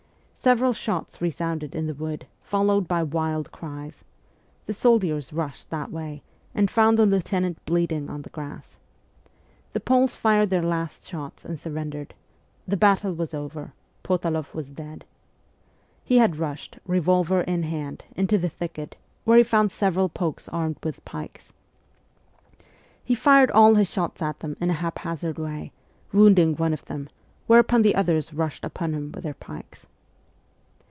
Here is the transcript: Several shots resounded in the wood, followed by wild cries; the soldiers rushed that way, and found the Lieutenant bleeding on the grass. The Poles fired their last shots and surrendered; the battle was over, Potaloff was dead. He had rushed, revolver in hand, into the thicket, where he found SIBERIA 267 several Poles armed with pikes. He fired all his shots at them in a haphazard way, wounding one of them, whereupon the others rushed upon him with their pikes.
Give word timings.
Several 0.43 0.73
shots 0.73 1.21
resounded 1.21 1.75
in 1.75 1.85
the 1.85 1.93
wood, 1.93 2.25
followed 2.41 2.87
by 2.87 3.03
wild 3.03 3.51
cries; 3.51 4.03
the 4.65 4.73
soldiers 4.73 5.31
rushed 5.31 5.69
that 5.69 5.91
way, 5.91 6.23
and 6.55 6.67
found 6.67 6.97
the 6.97 7.05
Lieutenant 7.05 7.63
bleeding 7.67 8.09
on 8.09 8.23
the 8.23 8.31
grass. 8.31 8.79
The 9.73 9.79
Poles 9.79 10.15
fired 10.15 10.49
their 10.49 10.63
last 10.63 11.07
shots 11.07 11.45
and 11.45 11.59
surrendered; 11.59 12.15
the 12.67 12.75
battle 12.75 13.13
was 13.13 13.35
over, 13.35 13.73
Potaloff 14.01 14.55
was 14.55 14.71
dead. 14.71 15.05
He 16.03 16.17
had 16.17 16.37
rushed, 16.37 16.79
revolver 16.87 17.41
in 17.41 17.61
hand, 17.61 18.05
into 18.15 18.39
the 18.39 18.49
thicket, 18.49 18.95
where 19.25 19.37
he 19.37 19.43
found 19.43 19.69
SIBERIA 19.69 20.09
267 20.09 20.09
several 20.09 20.09
Poles 20.09 20.49
armed 20.51 20.77
with 20.83 21.05
pikes. 21.05 21.53
He 23.03 23.13
fired 23.13 23.51
all 23.51 23.75
his 23.75 23.91
shots 23.93 24.23
at 24.23 24.39
them 24.39 24.57
in 24.59 24.71
a 24.71 24.81
haphazard 24.81 25.37
way, 25.37 25.71
wounding 26.11 26.55
one 26.55 26.73
of 26.73 26.85
them, 26.85 27.09
whereupon 27.45 27.83
the 27.83 27.93
others 27.93 28.33
rushed 28.33 28.65
upon 28.65 28.93
him 28.95 29.11
with 29.11 29.23
their 29.23 29.35
pikes. 29.35 29.85